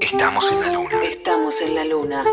Estamos 0.00 0.52
en 0.52 0.60
la 0.60 0.72
luna. 0.72 1.02
Estamos 1.02 1.62
en 1.62 1.74
la 1.74 1.84
luna. 1.84 2.24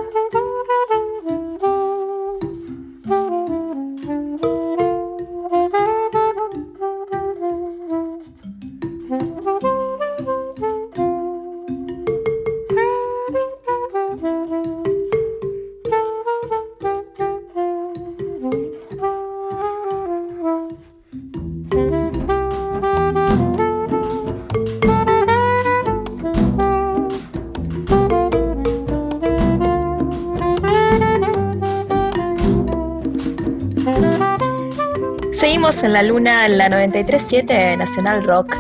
Seguimos 35.42 35.82
en 35.82 35.94
la 35.94 36.04
luna, 36.04 36.46
en 36.46 36.60
la 36.60 36.70
93.7 36.70 37.76
Nacional 37.76 38.24
Rock. 38.24 38.56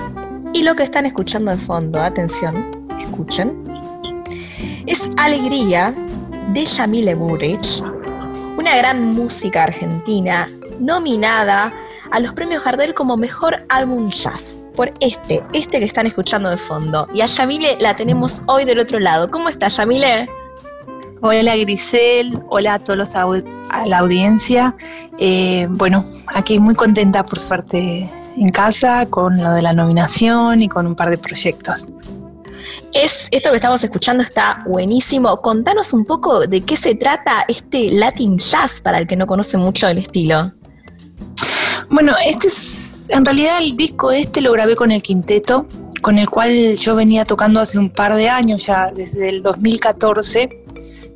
Y 0.51 0.63
lo 0.63 0.73
que 0.73 0.81
están 0.81 1.05
escuchando 1.05 1.51
de 1.51 1.57
fondo, 1.57 2.01
atención, 2.01 2.87
escuchen, 2.99 3.63
es 4.87 5.07
Alegría 5.15 5.93
de 6.51 6.65
Yamile 6.65 7.13
Burich, 7.13 7.83
una 8.57 8.75
gran 8.77 9.13
música 9.13 9.65
argentina 9.65 10.49
nominada 10.79 11.71
a 12.09 12.19
los 12.19 12.33
premios 12.33 12.63
Gardel 12.63 12.95
como 12.95 13.15
mejor 13.15 13.63
álbum 13.69 14.09
jazz. 14.09 14.57
Por 14.75 14.91
este, 15.01 15.43
este 15.53 15.77
que 15.77 15.85
están 15.85 16.07
escuchando 16.07 16.49
de 16.49 16.57
fondo. 16.57 17.07
Y 17.13 17.21
a 17.21 17.27
Yamile 17.27 17.77
la 17.79 17.95
tenemos 17.95 18.41
hoy 18.47 18.65
del 18.65 18.79
otro 18.79 18.99
lado. 18.99 19.29
¿Cómo 19.29 19.49
está 19.49 19.67
Yamile? 19.67 20.27
Hola 21.23 21.55
Grisel, 21.55 22.39
hola 22.49 22.73
a 22.73 22.79
todos 22.79 22.97
los 22.97 23.15
a 23.15 23.85
la 23.85 23.99
audiencia. 23.99 24.75
Eh, 25.19 25.67
bueno, 25.69 26.03
aquí 26.25 26.59
muy 26.59 26.73
contenta 26.73 27.23
por 27.23 27.37
suerte 27.37 28.09
en 28.35 28.49
casa 28.49 29.05
con 29.05 29.37
lo 29.37 29.51
de 29.51 29.61
la 29.61 29.71
nominación 29.71 30.63
y 30.63 30.67
con 30.67 30.87
un 30.87 30.95
par 30.95 31.11
de 31.11 31.19
proyectos. 31.19 31.87
Es, 32.91 33.27
esto 33.29 33.51
que 33.51 33.57
estamos 33.57 33.83
escuchando 33.83 34.23
está 34.23 34.63
buenísimo. 34.65 35.39
Contanos 35.41 35.93
un 35.93 36.05
poco 36.05 36.47
de 36.47 36.61
qué 36.61 36.75
se 36.75 36.95
trata 36.95 37.45
este 37.47 37.91
Latin 37.91 38.39
Jazz 38.39 38.81
para 38.81 38.97
el 38.97 39.05
que 39.05 39.15
no 39.15 39.27
conoce 39.27 39.57
mucho 39.57 39.87
el 39.87 39.99
estilo. 39.99 40.53
Bueno, 41.91 42.15
este 42.25 42.47
es, 42.47 43.05
en 43.09 43.23
realidad 43.23 43.59
el 43.61 43.75
disco 43.75 44.11
este 44.11 44.41
lo 44.41 44.51
grabé 44.53 44.75
con 44.75 44.91
el 44.91 45.03
quinteto, 45.03 45.67
con 46.01 46.17
el 46.17 46.27
cual 46.27 46.75
yo 46.77 46.95
venía 46.95 47.25
tocando 47.25 47.59
hace 47.59 47.77
un 47.77 47.91
par 47.91 48.15
de 48.15 48.27
años 48.27 48.65
ya, 48.65 48.91
desde 48.91 49.29
el 49.29 49.43
2014. 49.43 50.60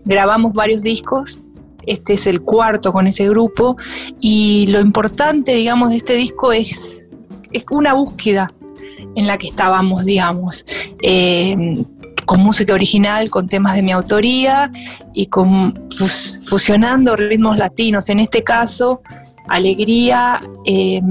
Grabamos 0.06 0.53
varios 0.53 0.81
discos, 0.81 1.39
este 1.86 2.14
es 2.14 2.28
el 2.28 2.42
cuarto 2.42 2.94
con 2.94 3.08
ese 3.08 3.28
grupo, 3.28 3.75
y 4.20 4.66
lo 4.67 4.80
importante, 4.80 5.53
digamos, 5.53 5.89
de 5.89 5.98
este 5.98 6.14
disco 6.14 6.52
es, 6.52 7.08
es 7.52 7.66
una 7.70 7.94
búsqueda 7.94 8.52
en 9.16 9.28
la 9.28 9.38
que 9.38 9.48
estábamos, 9.48 10.06
digamos, 10.06 10.66
eh, 11.02 11.83
con 12.26 12.42
música 12.42 12.73
original, 12.73 13.30
con 13.30 13.48
temas 13.48 13.76
de 13.76 13.81
mi 13.83 13.92
autoría 13.92 14.72
y 15.14 15.28
con 15.28 15.73
fus- 15.89 16.39
fusionando 16.50 17.16
ritmos 17.16 17.58
latinos. 17.58 18.09
En 18.09 18.20
este 18.20 18.44
caso, 18.44 19.02
Alegría 19.48 20.42
eh, 20.66 21.02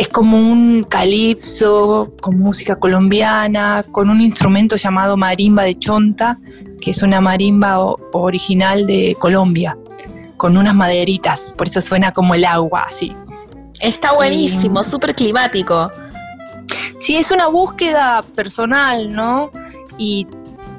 es 0.00 0.08
como 0.08 0.38
un 0.38 0.84
calipso 0.84 2.08
con 2.22 2.38
música 2.38 2.76
colombiana, 2.76 3.84
con 3.92 4.08
un 4.08 4.22
instrumento 4.22 4.76
llamado 4.76 5.18
marimba 5.18 5.64
de 5.64 5.76
chonta, 5.76 6.38
que 6.80 6.92
es 6.92 7.02
una 7.02 7.20
marimba 7.20 7.78
original 8.14 8.86
de 8.86 9.14
Colombia, 9.20 9.76
con 10.38 10.56
unas 10.56 10.74
maderitas, 10.74 11.52
por 11.54 11.68
eso 11.68 11.82
suena 11.82 12.14
como 12.14 12.34
el 12.34 12.46
agua, 12.46 12.86
así. 12.88 13.12
Está 13.82 14.14
buenísimo, 14.14 14.82
súper 14.84 15.14
climático. 15.14 15.90
Sí, 16.98 17.16
es 17.16 17.30
una 17.30 17.48
búsqueda 17.48 18.24
personal, 18.34 19.12
¿no? 19.12 19.50
Y 19.98 20.26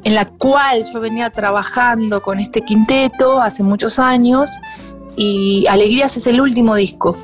en 0.03 0.15
la 0.15 0.25
cual 0.25 0.83
yo 0.91 0.99
venía 0.99 1.29
trabajando 1.29 2.23
con 2.23 2.39
este 2.39 2.61
quinteto 2.61 3.39
hace 3.39 3.61
muchos 3.61 3.99
años 3.99 4.49
y 5.15 5.67
Alegrías 5.67 6.17
es 6.17 6.25
el 6.25 6.41
último 6.41 6.73
disco. 6.73 7.15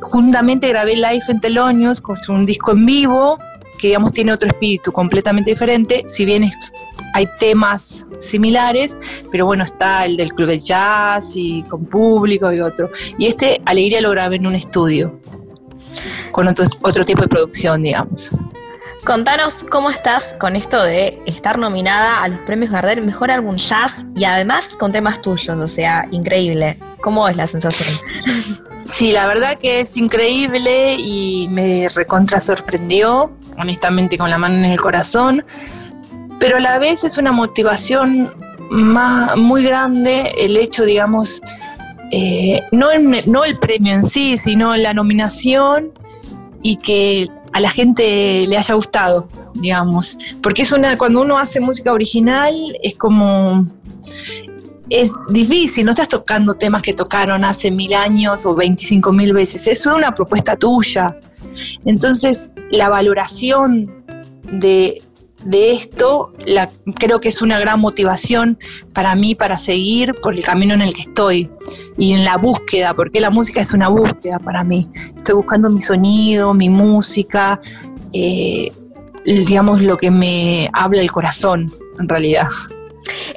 Juntamente 0.00 0.68
grabé 0.68 0.96
Life 0.96 1.30
en 1.30 1.40
Telonios, 1.40 2.00
con 2.00 2.18
un 2.28 2.46
disco 2.46 2.72
en 2.72 2.86
vivo 2.86 3.38
que 3.78 3.88
digamos 3.88 4.12
tiene 4.12 4.32
otro 4.32 4.48
espíritu 4.48 4.90
completamente 4.90 5.50
diferente, 5.50 6.02
si 6.08 6.24
bien 6.24 6.42
es- 6.42 6.72
hay 7.14 7.28
temas 7.38 8.04
similares, 8.18 8.96
pero 9.30 9.46
bueno, 9.46 9.62
está 9.62 10.04
el 10.04 10.16
del 10.16 10.32
club 10.34 10.48
de 10.48 10.58
jazz 10.58 11.36
y 11.36 11.62
con 11.62 11.84
público 11.86 12.52
y 12.52 12.60
otro. 12.60 12.90
Y 13.18 13.26
este 13.28 13.60
Alegría 13.64 14.00
lo 14.00 14.10
grabé 14.10 14.36
en 14.36 14.46
un 14.48 14.56
estudio 14.56 15.20
con 16.32 16.48
otro, 16.48 16.64
otro 16.82 17.04
tipo 17.04 17.22
de 17.22 17.28
producción, 17.28 17.82
digamos. 17.82 18.30
Contanos 19.04 19.54
cómo 19.70 19.90
estás 19.90 20.34
con 20.40 20.54
esto 20.56 20.82
de 20.82 21.22
estar 21.24 21.56
nominada 21.56 22.20
a 22.22 22.28
los 22.28 22.40
premios 22.40 22.70
Gardel 22.72 23.00
Mejor 23.02 23.30
Álbum 23.30 23.56
Jazz 23.56 24.04
y 24.16 24.24
además 24.24 24.76
con 24.76 24.90
temas 24.92 25.22
tuyos, 25.22 25.56
o 25.56 25.68
sea, 25.68 26.06
increíble. 26.10 26.78
¿Cómo 27.00 27.28
es 27.28 27.36
la 27.36 27.46
sensación? 27.46 27.96
Sí, 28.98 29.12
la 29.12 29.28
verdad 29.28 29.58
que 29.58 29.78
es 29.78 29.96
increíble 29.96 30.96
y 30.98 31.46
me 31.52 31.88
recontra 31.88 32.40
sorprendió, 32.40 33.30
honestamente 33.56 34.18
con 34.18 34.28
la 34.28 34.38
mano 34.38 34.56
en 34.56 34.64
el 34.64 34.80
corazón, 34.80 35.44
pero 36.40 36.56
a 36.56 36.60
la 36.60 36.80
vez 36.80 37.04
es 37.04 37.16
una 37.16 37.30
motivación 37.30 38.34
más, 38.70 39.36
muy 39.36 39.62
grande 39.62 40.32
el 40.36 40.56
hecho, 40.56 40.84
digamos, 40.84 41.40
eh, 42.10 42.60
no, 42.72 42.90
en- 42.90 43.22
no 43.26 43.44
el 43.44 43.56
premio 43.60 43.94
en 43.94 44.04
sí, 44.04 44.36
sino 44.36 44.76
la 44.76 44.92
nominación 44.92 45.92
y 46.60 46.74
que 46.74 47.28
a 47.52 47.60
la 47.60 47.70
gente 47.70 48.46
le 48.48 48.58
haya 48.58 48.74
gustado, 48.74 49.28
digamos, 49.54 50.18
porque 50.42 50.62
es 50.62 50.72
una, 50.72 50.98
cuando 50.98 51.20
uno 51.20 51.38
hace 51.38 51.60
música 51.60 51.92
original 51.92 52.52
es 52.82 52.96
como 52.96 53.64
es 54.90 55.12
difícil, 55.28 55.84
no 55.84 55.90
estás 55.90 56.08
tocando 56.08 56.54
temas 56.54 56.82
que 56.82 56.94
tocaron 56.94 57.44
hace 57.44 57.70
mil 57.70 57.94
años 57.94 58.46
o 58.46 58.54
25 58.54 59.12
mil 59.12 59.32
veces, 59.32 59.66
es 59.66 59.86
una 59.86 60.14
propuesta 60.14 60.56
tuya. 60.56 61.18
Entonces, 61.84 62.52
la 62.70 62.88
valoración 62.88 64.04
de, 64.52 65.02
de 65.44 65.72
esto 65.72 66.32
creo 66.98 67.20
que 67.20 67.28
es 67.28 67.42
una 67.42 67.58
gran 67.58 67.80
motivación 67.80 68.58
para 68.92 69.14
mí 69.14 69.34
para 69.34 69.58
seguir 69.58 70.14
por 70.14 70.34
el 70.34 70.42
camino 70.42 70.74
en 70.74 70.82
el 70.82 70.94
que 70.94 71.02
estoy 71.02 71.50
y 71.96 72.12
en 72.12 72.24
la 72.24 72.36
búsqueda, 72.36 72.94
porque 72.94 73.20
la 73.20 73.30
música 73.30 73.60
es 73.60 73.72
una 73.72 73.88
búsqueda 73.88 74.38
para 74.38 74.64
mí. 74.64 74.88
Estoy 75.16 75.34
buscando 75.34 75.68
mi 75.68 75.82
sonido, 75.82 76.54
mi 76.54 76.70
música, 76.70 77.60
eh, 78.12 78.72
digamos 79.24 79.82
lo 79.82 79.96
que 79.96 80.10
me 80.10 80.70
habla 80.72 81.02
el 81.02 81.12
corazón, 81.12 81.72
en 81.98 82.08
realidad. 82.08 82.48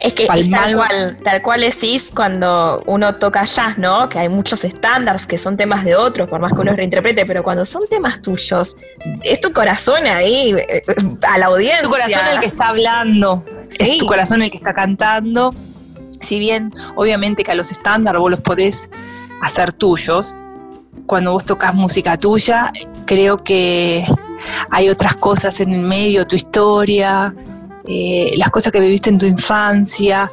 Es 0.02 0.16
que 0.16 0.26
tal 0.26 0.76
cual, 0.76 1.18
tal 1.24 1.42
cual 1.44 1.62
decís 1.62 2.12
cuando 2.14 2.82
uno 2.88 3.14
toca 3.16 3.44
jazz, 3.44 3.78
¿no? 3.78 4.10
Que 4.10 4.18
hay 4.18 4.30
muchos 4.30 4.64
estándares 4.64 5.28
que 5.28 5.38
son 5.38 5.56
temas 5.56 5.84
de 5.86 5.96
otros, 5.96 6.28
por 6.28 6.42
más 6.42 6.52
que 6.54 6.60
uno 6.60 6.72
los 6.72 6.78
reinterprete, 6.78 7.24
pero 7.28 7.44
cuando 7.44 7.66
son 7.66 7.84
temas 7.88 8.20
tuyos, 8.20 8.76
es 9.22 9.40
tu 9.40 9.54
corazón 9.54 10.08
ahí, 10.08 10.56
eh, 10.58 10.84
a 11.32 11.38
la 11.38 11.46
audiencia. 11.46 11.84
tu 11.84 11.90
corazón 11.92 12.28
el 12.34 12.40
que 12.40 12.48
está 12.48 12.70
hablando, 12.70 13.44
Sí. 13.70 13.78
es 13.80 13.98
tu 14.00 14.08
corazón 14.08 14.42
el 14.42 14.50
que 14.50 14.58
está 14.58 14.74
cantando. 14.74 15.54
Si 16.20 16.40
bien, 16.40 16.72
obviamente 16.96 17.44
que 17.44 17.52
a 17.52 17.56
los 17.56 17.70
estándares 17.72 18.20
vos 18.20 18.32
los 18.32 18.42
podés 18.42 18.90
hacer 19.44 19.72
tuyos, 19.72 20.36
cuando 21.06 21.32
vos 21.32 21.46
tocas 21.46 21.76
música 21.76 22.18
tuya, 22.18 22.72
creo 23.06 23.44
que 23.44 24.04
hay 24.72 24.90
otras 24.90 25.16
cosas 25.16 25.60
en 25.60 25.74
el 25.74 25.82
medio, 25.82 26.26
tu 26.26 26.36
historia, 26.36 27.36
eh, 27.88 28.34
las 28.38 28.50
cosas 28.50 28.72
que 28.72 28.80
viviste 28.80 29.10
en 29.10 29.18
tu 29.18 29.26
infancia, 29.26 30.32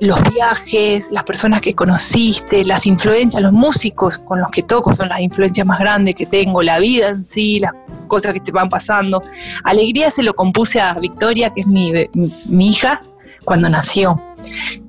los 0.00 0.22
viajes, 0.32 1.12
las 1.12 1.22
personas 1.24 1.60
que 1.60 1.74
conociste, 1.74 2.64
las 2.64 2.86
influencias, 2.86 3.40
los 3.42 3.52
músicos 3.52 4.18
con 4.18 4.40
los 4.40 4.50
que 4.50 4.62
toco 4.62 4.92
son 4.92 5.08
las 5.08 5.20
influencias 5.20 5.66
más 5.66 5.78
grandes 5.78 6.14
que 6.14 6.26
tengo, 6.26 6.62
la 6.62 6.78
vida 6.78 7.10
en 7.10 7.22
sí, 7.22 7.60
las 7.60 7.72
cosas 8.08 8.32
que 8.32 8.40
te 8.40 8.50
van 8.50 8.68
pasando. 8.68 9.22
Alegría 9.62 10.10
se 10.10 10.22
lo 10.22 10.34
compuse 10.34 10.80
a 10.80 10.94
Victoria, 10.94 11.50
que 11.50 11.60
es 11.60 11.66
mi 11.66 12.68
hija, 12.68 13.02
cuando 13.44 13.68
nació. 13.68 14.20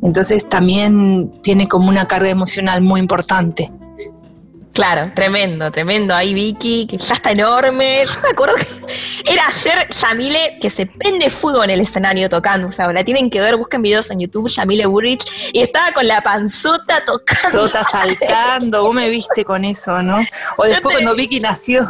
Entonces 0.02 0.48
también 0.50 1.32
tiene 1.42 1.68
como 1.68 1.90
una 1.90 2.08
carga 2.08 2.30
emocional 2.30 2.82
muy 2.82 3.00
importante. 3.00 3.72
Claro, 4.76 5.10
tremendo, 5.16 5.72
tremendo. 5.72 6.14
Ahí 6.14 6.34
Vicky, 6.34 6.86
que 6.86 6.98
ya 6.98 7.16
está 7.16 7.32
enorme. 7.32 8.04
Yo 8.06 8.12
me 8.24 8.30
acuerdo 8.30 8.56
que 8.56 9.32
era 9.32 9.48
ayer 9.48 9.88
Yamile 9.90 10.58
que 10.60 10.70
se 10.70 10.86
prende 10.86 11.30
fuego 11.30 11.64
en 11.64 11.70
el 11.70 11.80
escenario 11.80 12.30
tocando. 12.30 12.68
O 12.68 12.72
sea, 12.74 12.92
la 12.92 13.02
tienen 13.06 13.30
que 13.30 13.40
ver, 13.40 13.56
busquen 13.56 13.82
videos 13.82 14.12
en 14.12 14.20
YouTube, 14.20 14.50
Yamile 14.50 14.86
Burrich, 14.86 15.52
y 15.54 15.62
estaba 15.62 15.94
con 15.94 16.06
la 16.06 16.22
panzota 16.22 17.06
tocando. 17.06 17.68
Sota 17.68 17.86
saltando, 17.86 18.82
vos 18.82 18.94
me 18.94 19.10
viste 19.10 19.46
con 19.46 19.64
eso, 19.64 20.04
¿no? 20.04 20.18
O 20.58 20.66
después 20.66 20.94
cuando 20.98 21.16
Vicky 21.16 21.40
nació, 21.40 21.88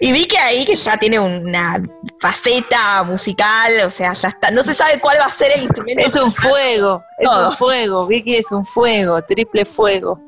y 0.00 0.12
vi 0.12 0.26
que 0.26 0.38
ahí 0.38 0.64
que 0.64 0.76
ya 0.76 0.96
tiene 0.96 1.18
una 1.18 1.82
faceta 2.20 3.02
musical, 3.02 3.72
o 3.84 3.90
sea, 3.90 4.12
ya 4.12 4.28
está, 4.28 4.50
no 4.50 4.62
se 4.62 4.74
sabe 4.74 5.00
cuál 5.00 5.18
va 5.20 5.26
a 5.26 5.32
ser 5.32 5.52
el 5.54 5.62
instrumento. 5.62 6.06
Es 6.06 6.16
un 6.16 6.32
fuego, 6.32 7.02
es 7.18 7.28
un 7.28 7.56
fuego, 7.56 8.06
Vicky 8.06 8.36
es 8.36 8.50
un 8.50 8.66
fuego, 8.66 9.22
triple 9.22 9.64
fuego. 9.64 10.20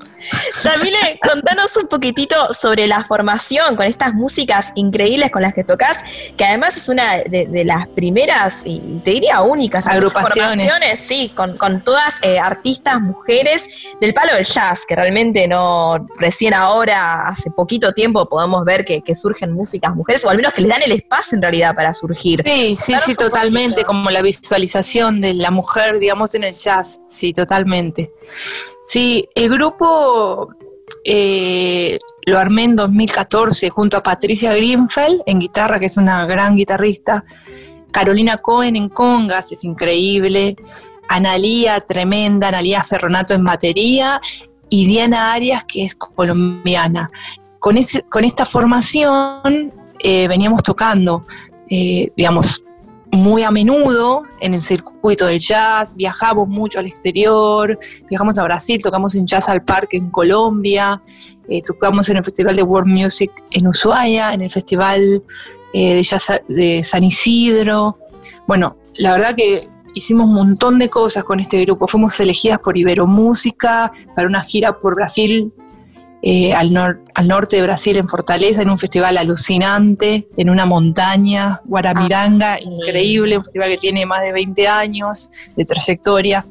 Yamile, 0.62 1.18
contanos 1.22 1.76
un 1.76 1.88
poquitito 1.88 2.52
sobre 2.52 2.86
la 2.86 3.04
formación 3.04 3.76
con 3.76 3.86
estas 3.86 4.14
músicas 4.14 4.72
increíbles 4.74 5.30
con 5.30 5.42
las 5.42 5.54
que 5.54 5.64
tocas, 5.64 5.98
que 6.36 6.44
además 6.44 6.76
es 6.76 6.88
una 6.88 7.18
de, 7.18 7.64
las 7.64 7.88
primeras, 7.88 8.62
y 8.64 9.00
te 9.04 9.12
diría 9.12 9.40
únicas, 9.42 9.86
agrupaciones. 9.86 11.00
Sí, 11.00 11.32
con, 11.34 11.80
todas 11.80 12.14
eh, 12.22 12.38
artistas, 12.38 13.00
mujeres 13.00 13.66
del 14.00 14.14
palo 14.14 14.34
del 14.34 14.44
jazz, 14.44 14.84
que 14.86 14.96
realmente 14.96 15.46
no, 15.46 16.06
recién 16.18 16.54
ahora, 16.54 17.28
hace 17.28 17.50
poquito 17.50 17.92
tiempo, 17.92 18.28
podemos 18.28 18.64
ver 18.64 18.84
que, 18.84 19.02
surgen 19.36 19.52
músicas 19.52 19.94
mujeres, 19.94 20.24
o 20.24 20.30
al 20.30 20.36
menos 20.36 20.52
que 20.52 20.62
les 20.62 20.70
dan 20.70 20.82
el 20.82 20.92
espacio 20.92 21.36
en 21.36 21.42
realidad 21.42 21.74
para 21.74 21.92
surgir. 21.94 22.42
Sí, 22.42 22.76
sí, 22.76 22.94
sí, 23.04 23.14
totalmente, 23.14 23.84
como 23.84 24.10
la 24.10 24.22
visualización 24.22 25.20
de 25.20 25.34
la 25.34 25.50
mujer, 25.50 25.98
digamos, 25.98 26.34
en 26.34 26.44
el 26.44 26.54
jazz, 26.54 27.00
sí, 27.08 27.32
totalmente. 27.32 28.10
Sí, 28.82 29.28
el 29.34 29.48
grupo 29.48 30.48
eh, 31.04 31.98
lo 32.24 32.38
armé 32.38 32.64
en 32.64 32.76
2014 32.76 33.70
junto 33.70 33.96
a 33.96 34.02
Patricia 34.02 34.54
Greenfeld 34.54 35.22
en 35.26 35.38
guitarra, 35.38 35.78
que 35.78 35.86
es 35.86 35.96
una 35.96 36.24
gran 36.26 36.56
guitarrista, 36.56 37.24
Carolina 37.90 38.38
Cohen 38.38 38.76
en 38.76 38.88
congas, 38.88 39.52
es 39.52 39.64
increíble, 39.64 40.56
Analía, 41.08 41.80
tremenda, 41.80 42.48
Analía 42.48 42.82
Ferronato 42.82 43.32
en 43.32 43.44
batería 43.44 44.20
y 44.68 44.86
Diana 44.86 45.32
Arias, 45.32 45.62
que 45.64 45.84
es 45.84 45.94
colombiana. 45.94 47.10
Con, 47.66 47.78
ese, 47.78 48.02
con 48.02 48.22
esta 48.22 48.44
formación 48.44 49.72
eh, 49.98 50.28
veníamos 50.28 50.62
tocando, 50.62 51.26
eh, 51.68 52.12
digamos, 52.16 52.62
muy 53.10 53.42
a 53.42 53.50
menudo 53.50 54.22
en 54.40 54.54
el 54.54 54.62
circuito 54.62 55.26
del 55.26 55.40
jazz, 55.40 55.92
viajamos 55.96 56.46
mucho 56.46 56.78
al 56.78 56.86
exterior, 56.86 57.76
viajamos 58.08 58.38
a 58.38 58.44
Brasil, 58.44 58.80
tocamos 58.80 59.16
en 59.16 59.26
Jazz 59.26 59.48
al 59.48 59.64
Parque 59.64 59.96
en 59.96 60.12
Colombia, 60.12 61.02
eh, 61.48 61.60
tocamos 61.60 62.08
en 62.08 62.18
el 62.18 62.24
Festival 62.24 62.54
de 62.54 62.62
World 62.62 62.86
Music 62.86 63.32
en 63.50 63.66
Ushuaia, 63.66 64.32
en 64.32 64.42
el 64.42 64.50
Festival 64.52 65.24
de 65.72 66.06
de 66.46 66.82
San 66.84 67.02
Isidro. 67.02 67.98
Bueno, 68.46 68.76
la 68.94 69.10
verdad 69.10 69.34
que 69.34 69.68
hicimos 69.92 70.28
un 70.28 70.34
montón 70.34 70.78
de 70.78 70.88
cosas 70.88 71.24
con 71.24 71.40
este 71.40 71.60
grupo, 71.62 71.88
fuimos 71.88 72.20
elegidas 72.20 72.60
por 72.62 72.78
Iberomúsica 72.78 73.90
para 74.14 74.28
una 74.28 74.44
gira 74.44 74.78
por 74.78 74.94
Brasil 74.94 75.52
eh, 76.28 76.52
al, 76.52 76.72
norte 77.28 77.54
de 77.54 77.62
Brasil, 77.62 77.96
en 77.96 78.08
Fortaleza, 78.08 78.60
en 78.60 78.68
un 78.68 78.78
festival 78.78 79.16
alucinante, 79.16 80.26
en 80.36 80.50
una 80.50 80.66
montaña, 80.66 81.60
Guaramiranga, 81.64 82.54
ah, 82.54 82.58
increíble, 82.60 83.36
un 83.36 83.44
festival 83.44 83.70
que 83.70 83.78
tiene 83.78 84.06
más 84.06 84.22
de 84.22 84.32
20 84.32 84.66
años 84.66 85.30
de 85.54 85.64
trayectoria. 85.64 86.44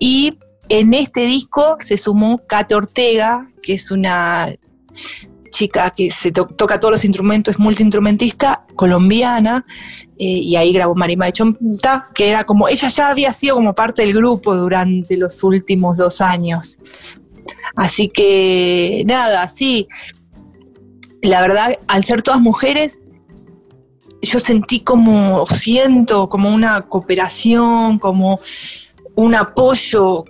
Y 0.00 0.36
en 0.68 0.94
este 0.94 1.20
disco 1.20 1.76
se 1.78 1.96
sumó 1.96 2.38
Kate 2.44 2.74
Ortega, 2.74 3.48
que 3.62 3.74
es 3.74 3.92
una 3.92 4.52
chica 5.52 5.90
que 5.90 6.10
se 6.10 6.32
toca 6.32 6.80
todos 6.80 6.90
los 6.90 7.04
instrumentos, 7.04 7.54
es 7.54 7.60
multiinstrumentista, 7.60 8.66
colombiana, 8.74 9.64
eh, 10.18 10.24
y 10.24 10.56
ahí 10.56 10.72
grabó 10.72 10.96
Marima 10.96 11.26
de 11.26 11.34
Chonta, 11.34 12.08
que 12.12 12.30
era 12.30 12.42
como, 12.42 12.66
ella 12.66 12.88
ya 12.88 13.10
había 13.10 13.32
sido 13.32 13.54
como 13.54 13.76
parte 13.76 14.02
del 14.02 14.12
grupo 14.12 14.56
durante 14.56 15.16
los 15.16 15.44
últimos 15.44 15.96
dos 15.96 16.20
años. 16.20 16.80
Así 17.76 18.08
que 18.08 19.02
nada, 19.06 19.46
sí, 19.48 19.86
la 21.22 21.40
verdad, 21.40 21.78
al 21.86 22.04
ser 22.04 22.22
todas 22.22 22.40
mujeres, 22.40 23.00
yo 24.22 24.40
sentí 24.40 24.80
como, 24.80 25.46
siento 25.46 26.28
como 26.28 26.52
una 26.52 26.82
cooperación, 26.82 27.98
como 27.98 28.40
un 29.14 29.34
apoyo 29.34 30.24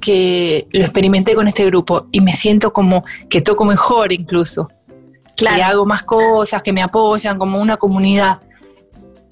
que 0.00 0.66
lo 0.72 0.80
experimenté 0.80 1.34
con 1.34 1.46
este 1.46 1.64
grupo 1.66 2.06
y 2.10 2.20
me 2.20 2.32
siento 2.32 2.72
como 2.72 3.02
que 3.28 3.40
toco 3.40 3.64
mejor 3.64 4.12
incluso, 4.12 4.68
que 5.36 5.46
hago 5.46 5.84
más 5.84 6.02
cosas, 6.02 6.62
que 6.62 6.72
me 6.72 6.82
apoyan, 6.82 7.38
como 7.38 7.58
una 7.58 7.76
comunidad. 7.76 8.40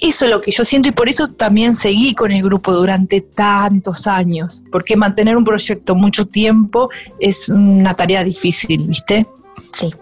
Eso 0.01 0.27
es 0.27 0.31
lo 0.31 0.41
que 0.41 0.53
yo 0.53 0.65
siento 0.65 0.89
y 0.89 0.93
por 0.93 1.09
eso 1.09 1.27
también 1.27 1.75
seguí 1.75 2.15
con 2.15 2.31
el 2.31 2.43
grupo 2.43 2.73
durante 2.73 3.21
tantos 3.21 4.07
años, 4.07 4.63
porque 4.71 4.97
mantener 4.97 5.37
un 5.37 5.45
proyecto 5.45 5.97
mucho 5.97 6.27
tiempo 6.27 6.89
es 7.19 7.49
una 7.49 7.95
tarea 7.95 8.23
difícil, 8.23 8.87
¿viste? 8.87 9.27
Sí, 9.75 9.93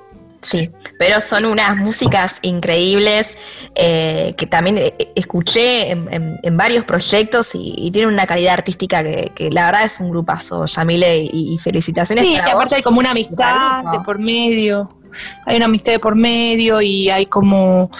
sí, 0.42 0.70
pero 0.98 1.18
son 1.18 1.46
unas 1.46 1.80
músicas 1.80 2.34
increíbles 2.42 3.38
eh, 3.74 4.34
que 4.36 4.46
también 4.46 4.76
eh, 4.76 4.94
escuché 5.14 5.92
en, 5.92 6.56
varios 6.58 6.84
proyectos 6.84 7.52
y, 7.54 7.90
tienen 7.90 8.12
una 8.12 8.26
calidad 8.26 8.52
artística 8.52 9.02
que, 9.02 9.48
la 9.50 9.64
verdad 9.64 9.84
es 9.84 9.98
un 9.98 10.10
grupazo, 10.10 10.66
Yamile, 10.66 11.22
y, 11.32 11.56
felicitaciones. 11.56 12.26
Sí, 12.26 12.36
aparte 12.36 12.74
hay 12.74 12.82
como 12.82 12.98
una 12.98 13.12
amistad 13.12 13.82
de 13.92 14.00
por 14.00 14.18
medio, 14.18 14.90
hay 15.46 15.56
una 15.56 15.64
amistad 15.64 15.92
de 15.92 16.00
por 16.00 16.16
medio 16.16 16.82
y 16.82 17.08
hay 17.08 17.24
como 17.24 17.90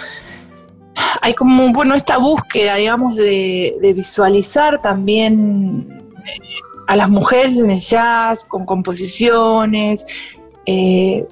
hay 1.21 1.33
como, 1.33 1.71
bueno, 1.71 1.95
esta 1.95 2.17
búsqueda, 2.17 2.75
digamos, 2.75 3.15
de, 3.15 3.77
visualizar 3.95 4.79
también 4.79 6.03
eh, 6.25 6.39
a 6.87 6.95
las 6.95 7.09
mujeres 7.09 7.57
en 7.57 7.71
el 7.71 7.79
jazz, 7.79 8.43
con 8.45 8.65
composiciones. 8.65 10.05
Eh, 10.65 11.25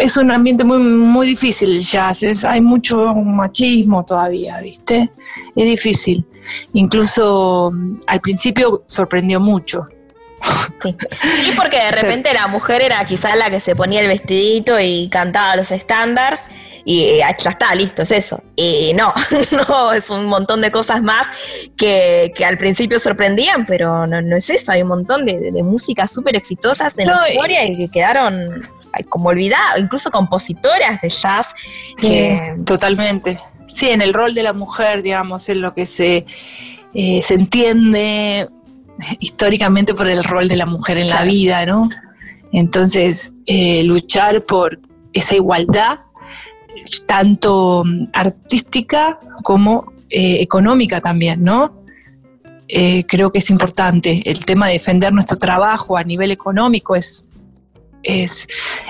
es 0.00 0.16
un 0.16 0.30
ambiente 0.30 0.64
muy, 0.64 0.78
muy 0.78 1.26
difícil 1.26 1.70
el 1.70 1.80
jazz, 1.80 2.22
hay 2.44 2.60
mucho 2.60 3.14
machismo 3.14 4.04
todavía, 4.04 4.60
¿viste? 4.60 5.10
Es 5.54 5.64
difícil. 5.64 6.24
Incluso 6.74 7.70
mm, 7.72 8.00
al 8.06 8.20
principio 8.20 8.82
sorprendió 8.86 9.40
mucho. 9.40 9.86
Sí. 10.82 10.94
porque 11.56 11.78
de 11.78 11.90
repente 11.90 12.34
la 12.34 12.48
mujer 12.48 12.82
era 12.82 13.02
quizás 13.06 13.34
la 13.34 13.48
que 13.48 13.60
se 13.60 13.74
ponía 13.74 14.00
el 14.00 14.08
vestidito 14.08 14.78
y 14.78 15.08
cantaba 15.08 15.56
los 15.56 15.70
estándares 15.70 16.42
y 16.84 17.02
eh, 17.02 17.18
ya 17.18 17.50
está, 17.50 17.74
listo, 17.74 18.02
es 18.02 18.10
eso. 18.10 18.42
Y 18.56 18.92
no, 18.94 19.12
no, 19.68 19.92
es 19.92 20.10
un 20.10 20.26
montón 20.26 20.60
de 20.60 20.70
cosas 20.70 21.02
más 21.02 21.26
que, 21.76 22.32
al 22.46 22.58
principio 22.58 22.98
sorprendían, 22.98 23.66
pero 23.66 24.06
no, 24.06 24.36
es 24.36 24.50
eso, 24.50 24.72
hay 24.72 24.82
un 24.82 24.88
montón 24.88 25.24
de, 25.24 25.52
músicas 25.62 26.12
súper 26.12 26.36
exitosas 26.36 26.96
en 26.98 27.08
la 27.08 27.28
historia 27.28 27.66
y 27.66 27.76
que 27.76 27.88
quedaron 27.88 28.48
como 29.08 29.30
olvidadas, 29.30 29.78
incluso 29.78 30.10
compositoras 30.10 31.00
de 31.00 31.08
jazz. 31.08 31.52
Sí, 31.96 32.30
totalmente. 32.64 33.40
Sí, 33.66 33.88
en 33.88 34.02
el 34.02 34.12
rol 34.12 34.34
de 34.34 34.42
la 34.42 34.52
mujer, 34.52 35.02
digamos, 35.02 35.48
en 35.48 35.62
lo 35.62 35.74
que 35.74 35.86
se, 35.86 36.26
eh, 36.92 37.20
se 37.22 37.34
entiende 37.34 38.48
históricamente 39.18 39.94
por 39.94 40.08
el 40.08 40.22
rol 40.22 40.48
de 40.48 40.56
la 40.56 40.66
mujer 40.66 40.98
en 40.98 41.08
la 41.08 41.24
vida, 41.24 41.66
¿no? 41.66 41.88
Entonces, 42.52 43.34
eh, 43.46 43.82
luchar 43.82 44.44
por 44.44 44.78
esa 45.12 45.34
igualdad 45.34 46.00
tanto 47.06 47.82
mm, 47.84 48.08
artística 48.12 49.20
como 49.42 49.92
eh, 50.10 50.38
económica 50.40 51.00
también, 51.00 51.42
¿no? 51.42 51.82
Eh, 52.68 53.04
creo 53.04 53.30
que 53.30 53.38
es 53.38 53.50
importante. 53.50 54.22
El 54.24 54.44
tema 54.44 54.68
de 54.68 54.74
defender 54.74 55.12
nuestro 55.12 55.36
trabajo 55.36 55.96
a 55.96 56.04
nivel 56.04 56.30
económico 56.30 56.96
es, 56.96 57.24
es, 58.02 58.46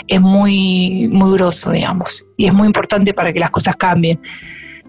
es 0.06 0.20
muy, 0.20 1.08
muy 1.10 1.32
grosso, 1.32 1.70
digamos, 1.70 2.24
y 2.36 2.46
es 2.46 2.54
muy 2.54 2.66
importante 2.66 3.14
para 3.14 3.32
que 3.32 3.40
las 3.40 3.50
cosas 3.50 3.76
cambien, 3.76 4.20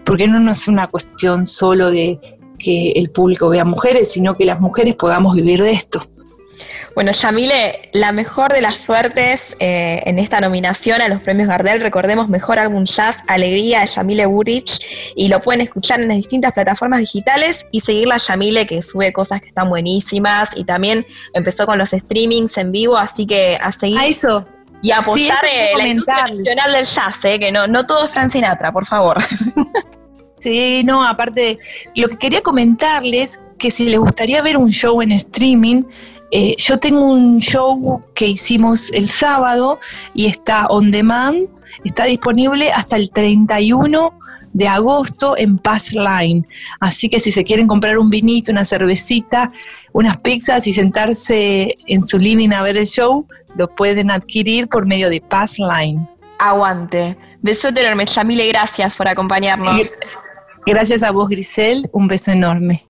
porque 0.04 0.28
no 0.28 0.50
es 0.50 0.68
una 0.68 0.88
cuestión 0.88 1.46
solo 1.46 1.90
de 1.90 2.18
que 2.58 2.90
el 2.92 3.10
público 3.10 3.48
vea 3.48 3.64
mujeres, 3.64 4.12
sino 4.12 4.34
que 4.34 4.44
las 4.44 4.60
mujeres 4.60 4.94
podamos 4.94 5.34
vivir 5.34 5.62
de 5.62 5.72
esto. 5.72 6.00
Bueno, 6.96 7.12
Yamile, 7.12 7.90
la 7.92 8.10
mejor 8.10 8.54
de 8.54 8.62
las 8.62 8.78
suertes 8.78 9.54
eh, 9.60 10.02
en 10.06 10.18
esta 10.18 10.40
nominación 10.40 11.02
a 11.02 11.08
los 11.08 11.20
premios 11.20 11.46
Gardel. 11.46 11.82
Recordemos 11.82 12.30
Mejor 12.30 12.58
Álbum 12.58 12.84
Jazz, 12.84 13.18
Alegría 13.28 13.80
de 13.80 13.86
Yamile 13.86 14.24
Burich. 14.24 15.12
Y 15.14 15.28
lo 15.28 15.42
pueden 15.42 15.60
escuchar 15.60 16.00
en 16.00 16.08
las 16.08 16.16
distintas 16.16 16.54
plataformas 16.54 17.00
digitales 17.00 17.66
y 17.70 17.80
seguirla 17.80 18.14
a 18.14 18.18
Yamile, 18.18 18.66
que 18.66 18.80
sube 18.80 19.12
cosas 19.12 19.42
que 19.42 19.48
están 19.48 19.68
buenísimas. 19.68 20.56
Y 20.56 20.64
también 20.64 21.04
empezó 21.34 21.66
con 21.66 21.76
los 21.76 21.90
streamings 21.90 22.56
en 22.56 22.72
vivo, 22.72 22.96
así 22.96 23.26
que 23.26 23.58
a 23.60 23.70
seguir. 23.72 23.98
A 23.98 24.06
eso. 24.06 24.46
Y 24.80 24.90
apoyar 24.90 25.44
eh, 25.52 25.72
la 25.76 25.88
industria 25.88 26.28
nacional 26.28 26.72
del 26.72 26.86
jazz, 26.86 27.22
eh, 27.26 27.38
que 27.38 27.52
no, 27.52 27.66
no 27.66 27.84
todo 27.84 28.06
es 28.06 28.10
Fran 28.10 28.30
Sinatra, 28.30 28.72
por 28.72 28.86
favor. 28.86 29.18
Sí, 30.38 30.82
no, 30.84 31.02
aparte, 31.02 31.58
lo 31.94 32.08
que 32.08 32.18
quería 32.18 32.42
comentarles 32.42 33.40
que 33.58 33.70
si 33.70 33.86
les 33.86 33.98
gustaría 33.98 34.42
ver 34.42 34.58
un 34.58 34.70
show 34.70 35.00
en 35.00 35.12
streaming, 35.12 35.84
eh, 36.30 36.54
yo 36.58 36.78
tengo 36.78 37.04
un 37.04 37.38
show 37.38 38.02
que 38.14 38.26
hicimos 38.26 38.90
el 38.92 39.08
sábado 39.08 39.78
y 40.14 40.26
está 40.26 40.66
on 40.66 40.90
demand, 40.90 41.48
está 41.84 42.04
disponible 42.04 42.72
hasta 42.72 42.96
el 42.96 43.10
31 43.10 44.18
de 44.52 44.68
agosto 44.68 45.36
en 45.36 45.58
Pass 45.58 45.92
Line. 45.92 46.46
Así 46.80 47.08
que 47.08 47.20
si 47.20 47.30
se 47.30 47.44
quieren 47.44 47.66
comprar 47.66 47.98
un 47.98 48.08
vinito, 48.08 48.50
una 48.50 48.64
cervecita, 48.64 49.52
unas 49.92 50.16
pizzas 50.18 50.66
y 50.66 50.72
sentarse 50.72 51.76
en 51.86 52.06
su 52.06 52.18
living 52.18 52.50
a 52.50 52.62
ver 52.62 52.78
el 52.78 52.86
show, 52.86 53.26
lo 53.54 53.68
pueden 53.74 54.10
adquirir 54.10 54.68
por 54.68 54.86
medio 54.86 55.10
de 55.10 55.20
Pass 55.20 55.58
Line. 55.58 56.08
Aguante. 56.38 57.16
Besote 57.42 57.80
enorme, 57.82 58.06
Yamile, 58.06 58.48
gracias 58.48 58.94
por 58.96 59.08
acompañarnos. 59.08 59.90
Gracias 60.66 61.02
a 61.04 61.12
vos, 61.12 61.28
Grisel. 61.28 61.88
Un 61.92 62.08
beso 62.08 62.32
enorme. 62.32 62.84